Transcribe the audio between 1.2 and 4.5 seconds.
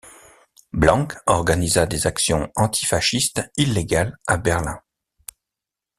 organisa des actions antifascistes illégales à